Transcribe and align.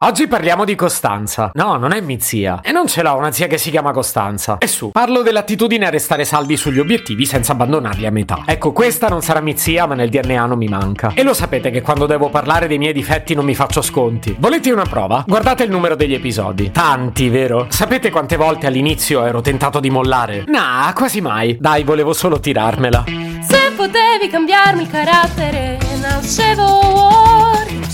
Oggi 0.00 0.28
parliamo 0.28 0.64
di 0.64 0.76
Costanza. 0.76 1.50
No, 1.54 1.76
non 1.76 1.90
è 1.90 2.00
mia 2.00 2.20
zia. 2.20 2.60
E 2.62 2.70
non 2.70 2.86
ce 2.86 3.02
l'ho 3.02 3.16
una 3.16 3.32
zia 3.32 3.48
che 3.48 3.58
si 3.58 3.70
chiama 3.70 3.90
Costanza. 3.90 4.58
E 4.58 4.68
su, 4.68 4.92
parlo 4.92 5.22
dell'attitudine 5.22 5.86
a 5.86 5.90
restare 5.90 6.24
saldi 6.24 6.56
sugli 6.56 6.78
obiettivi 6.78 7.26
senza 7.26 7.50
abbandonarli 7.50 8.06
a 8.06 8.12
metà. 8.12 8.44
Ecco, 8.46 8.70
questa 8.70 9.08
non 9.08 9.22
sarà 9.22 9.40
mia 9.40 9.56
zia, 9.56 9.86
ma 9.86 9.96
nel 9.96 10.08
DNA 10.08 10.46
non 10.46 10.56
mi 10.56 10.68
manca. 10.68 11.10
E 11.16 11.24
lo 11.24 11.34
sapete 11.34 11.70
che 11.72 11.82
quando 11.82 12.06
devo 12.06 12.30
parlare 12.30 12.68
dei 12.68 12.78
miei 12.78 12.92
difetti 12.92 13.34
non 13.34 13.44
mi 13.44 13.56
faccio 13.56 13.82
sconti. 13.82 14.36
Volete 14.38 14.70
una 14.70 14.84
prova? 14.84 15.24
Guardate 15.26 15.64
il 15.64 15.70
numero 15.72 15.96
degli 15.96 16.14
episodi. 16.14 16.70
Tanti, 16.70 17.28
vero? 17.28 17.66
Sapete 17.68 18.10
quante 18.10 18.36
volte 18.36 18.68
all'inizio 18.68 19.24
ero 19.24 19.40
tentato 19.40 19.80
di 19.80 19.90
mollare? 19.90 20.44
Nah, 20.46 20.92
quasi 20.94 21.20
mai. 21.20 21.56
Dai, 21.58 21.82
volevo 21.82 22.12
solo 22.12 22.38
tirarmela. 22.38 23.02
Se 23.40 23.72
potevi 23.74 24.28
cambiarmi 24.30 24.82
il 24.82 24.90
carattere, 24.90 25.76
nascevo 26.00 26.87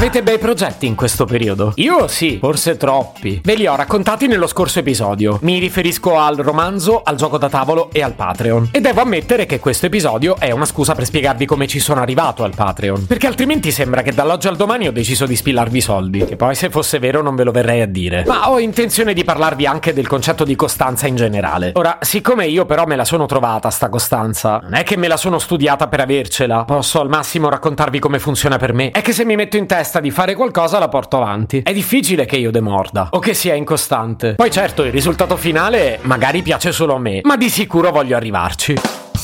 Avete 0.00 0.22
bei 0.22 0.38
progetti 0.38 0.86
in 0.86 0.94
questo 0.94 1.26
periodo? 1.26 1.74
Io 1.74 2.08
sì, 2.08 2.38
forse 2.40 2.78
troppi. 2.78 3.42
Ve 3.44 3.54
li 3.54 3.66
ho 3.66 3.76
raccontati 3.76 4.26
nello 4.26 4.46
scorso 4.46 4.78
episodio. 4.78 5.38
Mi 5.42 5.58
riferisco 5.58 6.18
al 6.18 6.36
romanzo, 6.36 7.02
al 7.04 7.16
gioco 7.16 7.36
da 7.36 7.50
tavolo 7.50 7.90
e 7.92 8.02
al 8.02 8.14
Patreon. 8.14 8.70
E 8.72 8.80
devo 8.80 9.02
ammettere 9.02 9.44
che 9.44 9.58
questo 9.58 9.84
episodio 9.84 10.38
è 10.38 10.52
una 10.52 10.64
scusa 10.64 10.94
per 10.94 11.04
spiegarvi 11.04 11.44
come 11.44 11.66
ci 11.66 11.80
sono 11.80 12.00
arrivato 12.00 12.44
al 12.44 12.54
Patreon. 12.54 13.04
Perché 13.04 13.26
altrimenti 13.26 13.70
sembra 13.70 14.00
che 14.00 14.12
dall'oggi 14.12 14.48
al 14.48 14.56
domani 14.56 14.88
ho 14.88 14.90
deciso 14.90 15.26
di 15.26 15.36
spillarvi 15.36 15.82
soldi. 15.82 16.24
E 16.26 16.36
poi 16.36 16.54
se 16.54 16.70
fosse 16.70 16.98
vero 16.98 17.20
non 17.20 17.36
ve 17.36 17.44
lo 17.44 17.50
verrei 17.50 17.82
a 17.82 17.86
dire. 17.86 18.24
Ma 18.26 18.50
ho 18.50 18.58
intenzione 18.58 19.12
di 19.12 19.22
parlarvi 19.22 19.66
anche 19.66 19.92
del 19.92 20.08
concetto 20.08 20.44
di 20.44 20.56
costanza 20.56 21.08
in 21.08 21.16
generale. 21.16 21.72
Ora, 21.74 21.98
siccome 22.00 22.46
io 22.46 22.64
però 22.64 22.86
me 22.86 22.96
la 22.96 23.04
sono 23.04 23.26
trovata 23.26 23.68
sta 23.68 23.90
costanza, 23.90 24.60
non 24.62 24.72
è 24.72 24.82
che 24.82 24.96
me 24.96 25.08
la 25.08 25.18
sono 25.18 25.38
studiata 25.38 25.88
per 25.88 26.00
avercela. 26.00 26.64
Posso 26.64 27.02
al 27.02 27.10
massimo 27.10 27.50
raccontarvi 27.50 27.98
come 27.98 28.18
funziona 28.18 28.56
per 28.56 28.72
me. 28.72 28.92
È 28.92 29.02
che 29.02 29.12
se 29.12 29.26
mi 29.26 29.36
metto 29.36 29.58
in 29.58 29.66
testa 29.66 29.88
testa 29.90 29.98
di 29.98 30.12
fare 30.12 30.36
qualcosa 30.36 30.78
la 30.78 30.86
porto 30.86 31.16
avanti. 31.16 31.62
È 31.64 31.72
difficile 31.72 32.24
che 32.24 32.36
io 32.36 32.52
demorda 32.52 33.08
o 33.10 33.18
che 33.18 33.34
sia 33.34 33.54
incostante. 33.54 34.34
Poi 34.34 34.48
certo, 34.48 34.84
il 34.84 34.92
risultato 34.92 35.36
finale 35.36 35.98
magari 36.02 36.42
piace 36.42 36.70
solo 36.70 36.94
a 36.94 36.98
me, 37.00 37.20
ma 37.24 37.36
di 37.36 37.50
sicuro 37.50 37.90
voglio 37.90 38.14
arrivarci. 38.14 38.76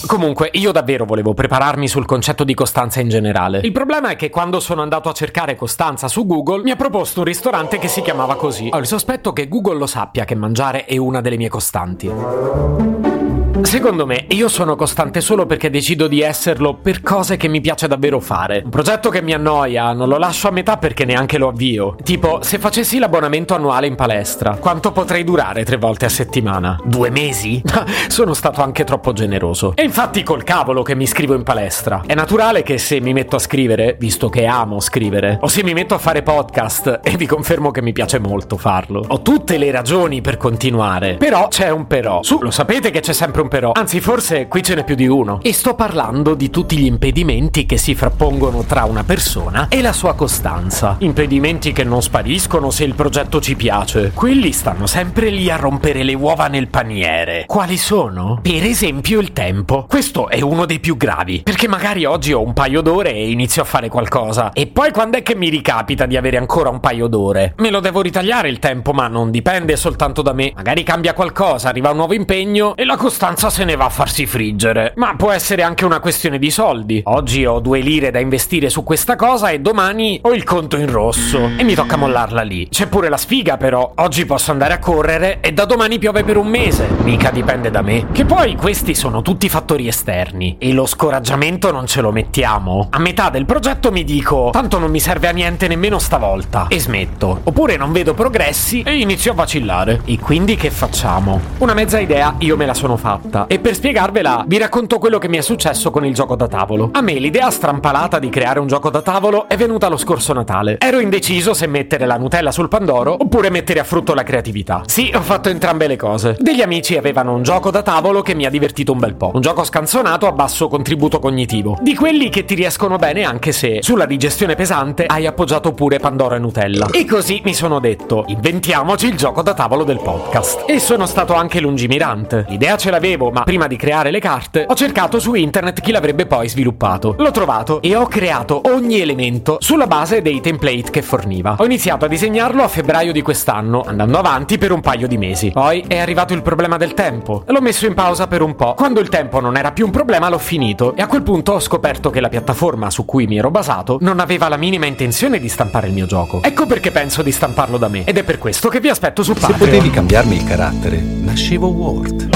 Comunque, 0.06 0.50
io 0.55 0.72
davvero 0.72 1.05
volevo 1.05 1.34
prepararmi 1.34 1.87
sul 1.87 2.05
concetto 2.05 2.42
di 2.42 2.53
costanza 2.53 3.00
in 3.00 3.09
generale. 3.09 3.61
Il 3.62 3.70
problema 3.70 4.11
è 4.11 4.17
che 4.17 4.28
quando 4.28 4.59
sono 4.59 4.83
andato 4.83 5.09
a 5.09 5.12
cercare 5.12 5.55
costanza 5.55 6.09
su 6.09 6.27
Google, 6.27 6.62
mi 6.62 6.72
ha 6.72 6.77
proposto 6.77 7.20
un 7.20 7.27
ristorante 7.27 7.78
che 7.78 7.87
si 7.87 8.03
chiamava 8.03 8.34
così. 8.34 8.69
Ho 8.72 8.78
il 8.78 8.87
sospetto 8.87 9.33
che 9.33 9.47
Google 9.47 9.78
lo 9.78 9.87
sappia 9.87 10.25
che 10.25 10.34
mangiare 10.34 10.84
è 10.84 10.97
una 10.97 11.20
delle 11.20 11.37
mie 11.37 11.48
costanti. 11.48 13.25
Secondo 13.62 14.07
me, 14.07 14.27
io 14.29 14.49
sono 14.49 14.77
costante 14.77 15.21
solo 15.21 15.47
perché 15.47 15.71
decido 15.71 16.07
di 16.09 16.21
esserlo 16.21 16.75
per 16.75 17.01
cose 17.01 17.37
che 17.37 17.49
mi 17.49 17.61
piace 17.61 17.89
davvero 17.89 18.21
fare. 18.21 18.62
Un 18.65 18.71
progetto 18.71 19.09
che 19.09 19.23
mi 19.23 19.33
annoia, 19.33 19.93
non 19.93 20.09
lo 20.09 20.19
lascio 20.19 20.49
a 20.49 20.51
metà 20.51 20.77
perché 20.77 21.05
neanche 21.05 21.39
lo 21.39 21.49
avvio. 21.49 21.97
Tipo, 22.03 22.41
se 22.43 22.59
facessi 22.59 22.99
l'abbonamento 22.99 23.55
annuale 23.55 23.87
in 23.87 23.95
palestra, 23.95 24.57
quanto 24.57 24.93
potrei 24.93 25.25
durare 25.25 25.65
tre 25.65 25.79
volte 25.79 26.05
a 26.05 26.09
settimana? 26.09 26.79
Due 26.84 27.11
mesi? 27.11 27.62
sono 28.09 28.34
stato 28.34 28.62
anche 28.62 28.84
troppo 28.84 29.12
generoso. 29.12 29.73
E 29.75 29.83
infatti 29.83 30.23
col 30.23 30.45
cavolo 30.45 30.83
che 30.83 30.95
mi 30.95 31.05
iscrivo 31.05 31.34
in 31.34 31.43
palestra. 31.43 32.03
È 32.07 32.15
naturale 32.15 32.62
che 32.62 32.79
se 32.79 33.01
mi 33.01 33.12
metto 33.12 33.37
a 33.37 33.41
scrivere, 33.41 33.97
visto 33.99 34.29
che 34.29 34.47
amo 34.47 34.81
scrivere, 34.81 35.39
o 35.41 35.49
se 35.49 35.62
mi 35.62 35.73
metto 35.73 35.95
a 35.95 35.99
fare 35.99 36.23
podcast, 36.23 37.01
e 37.05 37.17
vi 37.17 37.27
confermo 37.27 37.71
che 37.71 37.83
mi 37.83 37.93
piace 37.93 38.19
molto 38.19 38.57
farlo, 38.59 39.05
ho 39.07 39.23
tutte 39.23 39.57
le 39.57 39.71
ragioni 39.71 40.21
per 40.21 40.37
continuare. 40.37 41.17
Però 41.17 41.49
c'è 41.49 41.71
un 41.71 41.87
però. 41.87 42.23
Su, 42.23 42.39
lo 42.41 42.51
sapete 42.51 42.91
che 42.91 43.01
c'è 43.01 43.12
sempre 43.12 43.41
un 43.41 43.45
però. 43.48 43.72
Anzi, 43.75 44.00
forse 44.00 44.48
qui 44.48 44.62
ce 44.62 44.75
n'è 44.75 44.84
più 44.84 44.94
di 44.94 45.06
uno. 45.06 45.41
E 45.43 45.53
sto 45.53 45.75
parlando 45.75 46.34
di 46.34 46.50
tutti 46.50 46.76
gli 46.76 46.87
impedimenti 46.87 47.66
che 47.66 47.76
si 47.76 47.94
frappongono 47.94 48.65
tra 48.65 48.84
una 48.84 49.04
persona 49.04 49.69
e 49.69 49.81
la 49.81 49.93
sua 49.93 50.15
costanza. 50.15 50.97
Impedimenti 50.98 51.72
che 51.72 51.84
non 51.84 52.03
spariscono 52.03 52.71
se 52.71 52.84
il 52.84 52.94
progetto 52.94 53.41
ci 53.41 53.56
piace. 53.56 54.12
Quelli 54.15 54.53
stanno 54.53 54.87
sempre 54.87 55.31
lì 55.31 55.50
a 55.50 55.56
rompere 55.56 56.03
le 56.03 56.15
uova 56.15 56.47
nel 56.47 56.69
paniere. 56.69 57.44
Quali 57.47 57.76
sono? 57.76 58.38
Per 58.43 58.65
esempio 58.65 59.21
il 59.21 59.32
tempo. 59.32 59.87
Questo 59.88 60.28
è 60.28 60.41
uno 60.41 60.65
dei 60.65 60.81
più 60.81 60.97
gravi. 60.97 61.42
Perché 61.42 61.69
magari 61.69 62.04
oggi 62.04 62.32
ho 62.32 62.42
un 62.42 62.53
paio 62.53 62.81
d'ore 62.81 63.12
e 63.12 63.31
inizio 63.31 63.62
a 63.62 63.66
fare 63.66 63.88
qualcosa. 63.88 64.53
E 64.53 64.66
poi 64.66 64.91
quando 64.91 65.19
è 65.19 65.22
che 65.22 65.34
mi 65.34 65.48
ricapita 65.48 66.06
di 66.06 66.16
avere 66.16 66.37
ancora 66.37 66.71
un 66.71 66.81
paio 66.81 67.06
d'ore? 67.06 67.54
Me 67.59 67.71
lo 67.71 67.81
devo 67.81 68.00
ritagliare 68.00 68.48
il 68.48 68.59
tempo, 68.59 68.92
ma 68.92 69.09
non 69.09 69.31
dipende 69.31 69.76
soltanto 69.76 70.22
da 70.22 70.32
me. 70.32 70.53
Magari 70.54 70.82
cambia 70.82 71.12
qualcosa, 71.12 71.69
arriva 71.69 71.91
un 71.91 71.97
nuovo 71.97 72.15
impegno 72.15 72.75
e 72.76 72.84
la 72.84 72.97
costanza 72.97 73.35
se 73.36 73.64
ne 73.64 73.76
va 73.76 73.84
a 73.84 73.91
farsi 73.91 74.26
friggere. 74.26 74.92
Ma 74.97 75.14
può 75.14 75.30
essere 75.30 75.62
anche 75.62 75.84
una 75.84 76.00
questione 76.00 76.38
di 76.38 76.50
soldi. 76.50 77.02
Oggi 77.04 77.44
ho 77.44 77.60
due 77.60 77.80
lire 77.80 78.10
da 78.10 78.19
investire 78.19 78.70
su 78.70 78.82
questa 78.82 79.14
cosa 79.14 79.50
e 79.50 79.60
domani 79.60 80.19
ho 80.22 80.32
il 80.32 80.42
conto 80.42 80.76
in 80.76 80.91
rosso 80.91 81.50
e 81.56 81.62
mi 81.62 81.74
tocca 81.74 81.97
mollarla 81.97 82.42
lì. 82.42 82.69
C'è 82.69 82.86
pure 82.86 83.08
la 83.10 83.19
sfiga 83.19 83.58
però. 83.58 83.92
Oggi 83.97 84.24
posso 84.24 84.50
andare 84.50 84.72
a 84.72 84.78
correre 84.78 85.41
e 85.41 85.52
da 85.52 85.66
domani 85.66 85.98
piove 85.98 86.24
per 86.24 86.38
un 86.38 86.48
mese. 86.48 86.88
Mica 87.02 87.30
dipende 87.30 87.70
da 87.70 87.82
me. 87.82 88.06
Che 88.10 88.24
poi 88.24 88.56
questi 88.56 88.94
sono 88.94 89.20
tutti 89.20 89.48
fattori 89.50 89.86
esterni 89.86 90.56
e 90.58 90.72
lo 90.72 90.86
scoraggiamento 90.86 91.70
non 91.70 91.86
ce 91.86 92.00
lo 92.00 92.12
mettiamo. 92.12 92.88
A 92.91 92.98
metà 92.98 93.28
del 93.28 93.44
progetto 93.44 93.92
mi 93.92 94.03
dico, 94.03 94.48
tanto 94.50 94.78
non 94.78 94.91
mi 94.91 95.00
serve 95.00 95.28
a 95.28 95.32
niente 95.32 95.68
nemmeno 95.68 95.98
stavolta 95.98 96.68
e 96.68 96.80
smetto. 96.80 97.42
Oppure 97.44 97.76
non 97.76 97.92
vedo 97.92 98.14
progressi 98.14 98.80
e 98.80 98.97
inizio 98.97 99.32
a 99.32 99.34
vacillare. 99.34 100.00
E 100.06 100.18
quindi 100.18 100.56
che 100.56 100.70
facciamo? 100.70 101.41
Una 101.58 101.74
mezza 101.74 101.98
idea 101.98 102.34
io 102.38 102.56
me 102.56 102.64
la 102.64 102.74
sono 102.74 102.97
fatta 102.97 103.24
puntata 103.26 103.47
e 103.48 103.59
per 103.59 103.75
spiegarvela 103.75 104.44
vi 104.47 104.59
racconto 104.59 104.98
quello 104.98 105.19
che 105.19 105.28
mi 105.28 105.37
è 105.37 105.41
successo 105.41 105.91
con 105.91 106.04
il 106.04 106.14
gioco 106.14 106.37
da 106.37 106.47
tavolo. 106.47 106.91
A 106.92 107.00
me 107.00 107.14
l'idea 107.14 107.50
strampalata 107.50 108.19
di 108.19 108.31
creare 108.31 108.60
un 108.60 108.66
gioco 108.66 108.91
da 108.91 109.03
tavolo 109.03 109.48
è 109.48 109.56
venuta 109.56 109.88
lo 109.88 109.97
scorso 109.97 110.32
Natale. 110.32 110.78
Ero 110.78 111.00
indeciso 111.00 111.53
se 111.53 111.66
mettere 111.66 112.06
la 112.06 112.16
Nutella 112.16 112.53
sul 112.53 112.69
Pandoro 112.69 113.16
oppure 113.19 113.50
mettere 113.50 113.81
a 113.81 113.84
frutto 113.84 114.15
la 114.15 114.22
creatività. 114.22 114.82
Sì, 114.86 115.12
ho 115.15 115.20
fatto 115.20 115.48
entrambe 115.48 115.86
le 115.86 115.97
cose. 115.97 116.36
Degli 116.38 116.62
amici 116.62 116.97
avevano 116.97 117.34
un 117.34 117.42
gioco 117.42 117.70
da 117.70 117.82
tavolo 117.82 118.22
che 118.22 118.34
mi 118.34 118.47
ha 118.47 118.50
divertito 118.50 118.92
un 118.92 118.98
bel 118.98 119.15
po'. 119.15 119.32
Un 119.34 119.41
gioco 119.41 119.65
scanzonato 119.65 120.26
a 120.26 120.32
basso 120.32 120.69
contributo 120.69 121.19
cognitivo. 121.19 121.78
Di 121.81 121.94
quelli 121.94 122.28
che 122.28 122.44
ti 122.44 122.54
riescono 122.54 122.97
bene 122.97 123.25
anche 123.25 123.53
se 123.53 123.78
sulla 123.82 124.06
digestione 124.06 124.54
pesante 124.54 125.06
hai 125.06 125.26
appoggiato 125.26 125.72
pure 125.72 125.98
Pandoro 125.98 126.36
e 126.36 126.38
Nutella. 126.38 126.88
E 126.91 127.04
così 127.04 127.41
mi 127.44 127.54
sono 127.54 127.81
detto, 127.81 128.25
inventiamoci 128.28 129.06
il 129.06 129.16
gioco 129.16 129.42
da 129.42 129.54
tavolo 129.54 129.84
del 129.84 130.00
podcast. 130.00 130.65
E 130.66 130.78
sono 130.78 131.06
stato 131.06 131.34
anche 131.34 131.60
lungimirante. 131.60 132.44
L'idea 132.48 132.76
ce 132.76 132.91
l'avevo 132.91 133.16
ma 133.16 133.43
prima 133.43 133.66
di 133.66 133.77
creare 133.77 134.10
le 134.10 134.21
carte 134.21 134.65
ho 134.69 134.75
cercato 134.75 135.19
su 135.19 135.34
internet 135.34 135.81
chi 135.81 135.93
l'avrebbe 135.93 136.27
poi 136.27 136.49
sviluppato. 136.49 137.15
L'ho 137.19 137.31
trovato 137.31 137.81
e 137.82 137.97
ho 137.97 138.06
creato 138.06 138.60
ogni 138.66 139.00
elemento 139.00 139.56
sulla 139.60 139.87
base 139.87 140.22
dei 140.22 140.41
template 140.41 140.91
che 140.91 141.03
forniva. 141.03 141.56
Ho 141.59 141.65
iniziato 141.65 142.04
a 142.04 142.09
disegnarlo 142.09 142.62
a 142.62 142.69
febbraio 142.69 143.12
di 143.12 143.22
quest'anno, 143.22 143.82
andando 143.87 144.19
avanti 144.19 144.59
per 144.59 144.72
un 144.72 144.81
paio 144.81 145.06
di 145.06 145.16
mesi. 145.16 145.50
Poi 145.50 145.84
è 145.87 145.99
arrivato 145.99 146.34
il 146.34 146.43
problema 146.43 146.77
del 146.77 146.94
tempo. 146.94 147.44
L'ho 147.47 147.60
messo 147.60 147.87
in 147.87 147.94
pausa 147.94 148.27
per 148.27 148.43
un 148.43 148.54
po'. 148.54 148.75
Quando 148.75 149.00
il 149.00 149.09
tempo 149.09 149.41
non 149.41 149.56
era 149.56 149.72
più 149.72 149.87
un 149.87 149.91
problema 149.91 150.28
l'ho 150.28 150.38
finito 150.38 150.94
e 150.94 151.03
a 151.03 151.06
quel 151.06 151.22
punto 151.22 151.53
ho 151.53 151.60
scoperto 151.60 152.10
che 152.10 152.21
la 152.21 152.28
piattaforma 152.28 152.91
su 152.91 153.04
cui 153.04 153.27
mi 153.27 153.38
ero 153.38 153.50
basato 153.50 153.98
non 154.00 154.21
aveva 154.21 154.48
la 154.48 154.56
minima 154.56 154.87
intenzione 154.87 155.38
di 155.38 155.48
stampare 155.48 155.88
il 155.88 155.93
mio 155.93 156.06
gioco. 156.06 156.43
Ecco 156.43 156.66
perché 156.66 156.91
penso 156.91 157.22
di 157.22 157.33
stamparlo 157.33 157.78
da 157.78 157.88
me 157.88 158.04
ed 158.04 158.19
è 158.19 158.22
per 158.22 158.38
questo 158.38 158.69
che 158.69 158.81
vi 158.81 158.88
aspetto 158.88 159.22
su 159.22 159.33
Patreon. 159.33 159.59
Se 159.59 159.65
potevi 159.65 159.91
cambiarmi 159.91 160.37
il 160.37 160.44
carattere, 160.44 160.98
nascevo 160.98 161.69
Word. 161.69 162.35